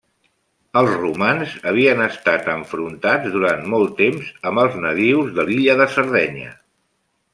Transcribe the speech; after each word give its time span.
Els 0.79 0.93
romans 1.01 1.51
havien 1.71 2.01
estat 2.05 2.49
enfrontats 2.55 3.29
durant 3.35 3.61
molt 3.75 3.93
temps 4.03 4.33
amb 4.53 4.63
els 4.65 4.79
nadius 4.87 5.31
de 5.37 5.47
l'illa 5.51 5.77
de 5.83 5.89
Sardenya. 5.99 6.51